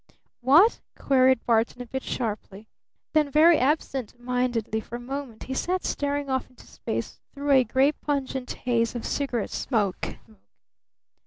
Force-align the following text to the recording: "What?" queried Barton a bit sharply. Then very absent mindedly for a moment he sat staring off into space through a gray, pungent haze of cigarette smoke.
"What?" 0.39 0.79
queried 0.97 1.45
Barton 1.45 1.79
a 1.79 1.85
bit 1.85 2.01
sharply. 2.01 2.65
Then 3.13 3.29
very 3.29 3.59
absent 3.59 4.19
mindedly 4.19 4.79
for 4.79 4.95
a 4.95 4.99
moment 4.99 5.43
he 5.43 5.53
sat 5.53 5.85
staring 5.85 6.27
off 6.27 6.49
into 6.49 6.65
space 6.65 7.19
through 7.35 7.51
a 7.51 7.63
gray, 7.63 7.91
pungent 7.91 8.49
haze 8.51 8.95
of 8.95 9.05
cigarette 9.05 9.51
smoke. 9.51 10.15